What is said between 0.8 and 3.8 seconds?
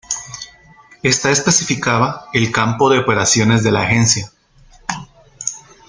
Esta especificaba el campo de operaciones de